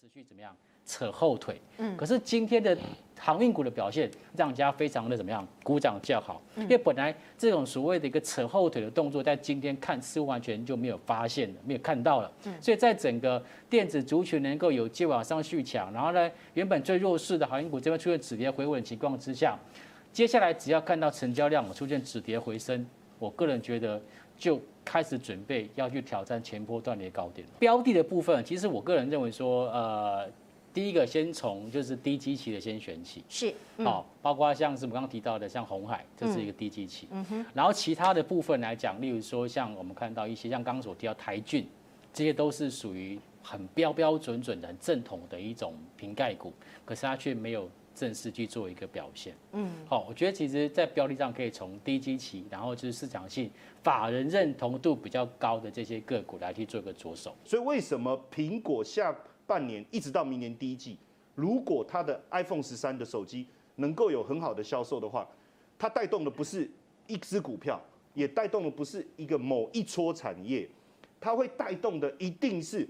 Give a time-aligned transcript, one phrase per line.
[0.00, 1.60] 持续怎么样扯后腿？
[1.78, 2.76] 嗯，可是今天的
[3.18, 6.42] 航运股的表现让人家非常的怎么样鼓掌叫好？
[6.56, 12.30] 因为本来这种所谓的一个扯后腿的动作，在今天看似完全就没有发现了，没有看到了。
[12.44, 19.58] 嗯，所以在整个电子族群能够有机往上续强，然后呢，原本最弱势的航运股这边出现止跌回稳的情况之下，
[20.12, 22.86] 接下来只要看到成交量出现止跌回升，
[23.18, 24.00] 我个人觉得。
[24.36, 27.46] 就开始准备要去挑战前波段的高点。
[27.60, 30.28] 标的的部分，其实我个人认为说，呃，
[30.72, 41.64] 第一个先从就是低基期的先选起，是，好、嗯，包括像是我们刚刚提到的，像红海，这是一个低基期，嗯哼，然后其他的部分来讲，例如说像我们看到一些像刚刚所提到台郡，
[42.12, 46.52] 这些都是属于很标标准准的、很正统的一种瓶盖股，
[46.84, 47.70] 可是它却没有。
[47.94, 53.48] 正式去做一个表现，嗯，好，我觉得其实，在标的上可以从低基期，然后就是市场性、
[53.82, 57.34] 法人认同度比较高的这些个股来去做一个着手。
[57.44, 60.98] 所以，为什么苹果下半年一直到明年第一季，
[61.36, 65.26] 如果它的 iPhone 十三的手机能够有很好的销售的话，
[65.78, 66.68] 它带动的不是
[67.06, 67.80] 一只股票，
[68.14, 70.68] 也带动的不是一个某一撮产业，
[71.20, 72.88] 它会带动的一定是。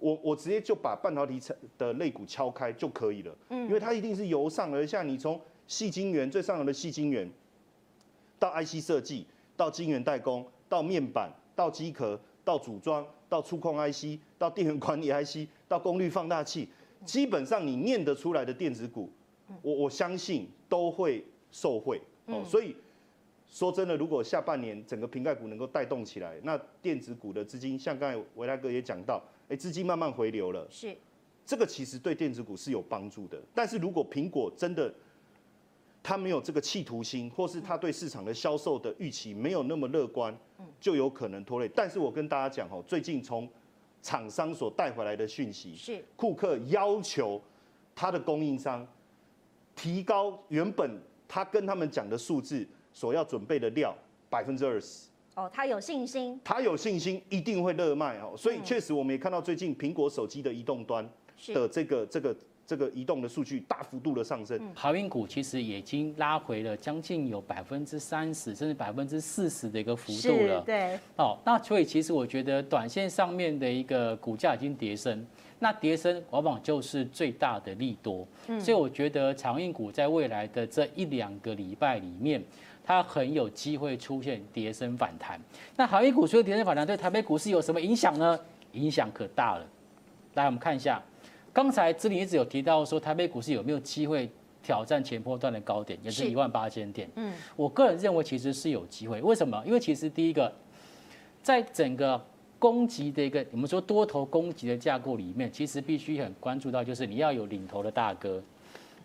[0.00, 1.40] 我我直接就把半导体
[1.78, 7.30] 的肋骨敲开就可以了，嗯，因为它一定是由上而下，你从细晶圆最上游的细晶圆，
[8.38, 9.26] 到 IC 设计，
[9.56, 16.68] 到晶圆代工，到面板，到机壳，到组装，到触控 IC，到电源管理 IC，到功率放大器，
[17.04, 19.10] 基本上你念得出来的电子股，
[19.62, 22.00] 我我相信都会受惠。
[22.26, 22.74] 哦，所以
[23.50, 29.22] 说真的，如果下半年整个瓶盖股能够带动起来，那电子股的资金，像刚才维泰哥也讲到。
[29.48, 30.96] 哎，资金慢慢回流了，是，
[31.44, 33.42] 这个其实对电子股是有帮助的。
[33.52, 34.94] 但是如果苹果真的
[36.04, 40.32] 它没有这个企图心，或是它对市场的销售的预期没有那么乐观，
[40.80, 41.68] 就有可能拖累。
[41.74, 43.48] 但是我跟大家讲哦，最近从
[44.00, 47.42] 厂商所带回来的讯息，是库克要求
[47.96, 48.86] 他的供应商
[49.74, 53.96] 提高原本他跟他们讲的数字所要准备的料
[54.28, 55.06] 百分之二十。
[55.36, 61.08] 哦，他有信心，他有信心一定会热卖哦，所以确实我们也看到最近苹果手机的移动端
[61.46, 64.60] 的这个这个这个移动的数据大幅度的上升。
[64.74, 70.60] 航运股其实已经拉回了将近有百分之三十甚至百分之四十的一个幅度了。
[70.62, 75.24] 对，哦，那所以其实我觉得短线上面的一个股价已经跌升，
[75.60, 78.26] 那跌升往往就是最大的利多。
[78.58, 82.42] 所以我觉得航运股在未来的这一两个礼拜里面。
[82.90, 85.40] 它很有机会出现跌升反弹。
[85.76, 88.36] 那航运股出现跌升反弹，对台北股市有什么影响呢？
[88.72, 89.64] 影响可大了。
[90.34, 91.00] 来，我们看一下，
[91.52, 94.28] 刚才志玲一直有提到说，台北股市有没有机会
[94.60, 97.08] 挑战前波段的高点，也是一万八千点。
[97.14, 99.22] 嗯，我个人认为其实是有机会。
[99.22, 99.62] 为什么？
[99.64, 100.52] 因为其实第一个，
[101.44, 102.20] 在整个
[102.58, 108.42] 攻击的一个我们说多头攻击的架构里面，其实必须很关注到，就是你要有领头的大哥。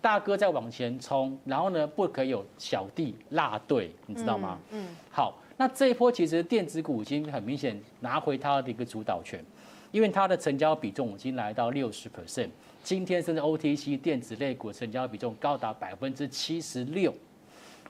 [0.05, 4.59] 大哥在往前冲，然后呢，不可以有小弟落队，你知道吗？
[4.69, 9.43] 嗯，嗯，好，那这一波其实电子股已经很明显拿回它的一个主导权，
[9.91, 12.49] 因为它的成交比重已经来到六十 percent，
[12.83, 17.11] 今天甚至 OTC 电子类股成交比重高达百分之七十六，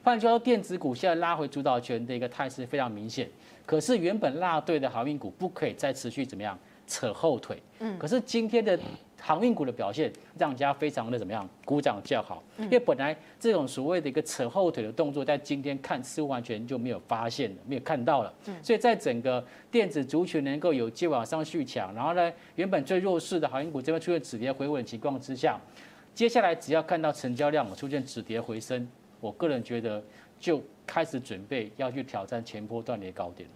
[0.02, 3.30] 换句话说，电子股现在拉回主导权的一个态势非常明显。
[3.66, 7.62] 可是原本落队的航运股不可以再持续怎么样扯后腿？
[7.80, 8.80] 嗯，可是今天的。
[9.18, 11.50] 航运股的表现让人家非常的怎么样？
[11.64, 18.32] 鼓掌叫好，因为本来这种所谓的一个扯后腿的动作，在今天看似完全就没有发现了，没有看到了。
[18.62, 25.60] 所以在整个电子族群能够有机会往上续强，然后呢，原本最弱势的航运股这边出现止跌回稳的情况之下，
[26.14, 28.88] 接下来只要看到成交量出现止跌回升，
[29.20, 30.04] 我个人觉得
[30.40, 33.56] 就开始准备要去挑战前波段的高点了。